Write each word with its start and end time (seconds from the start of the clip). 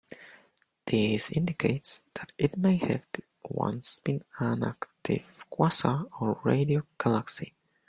This 0.85 1.29
indicates 1.29 2.01
that 2.15 2.31
it 2.39 2.57
may 2.57 2.77
have 2.77 3.03
once 3.47 3.99
been 3.99 4.23
an 4.39 4.63
active 4.63 5.45
quasar 5.51 6.09
or 6.19 6.39
radio 6.43 6.87
galaxy. 6.97 7.53